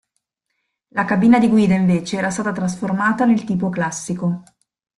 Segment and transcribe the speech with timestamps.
[0.95, 4.41] La cabina di guida invece era stata trasformata nel tipo classico.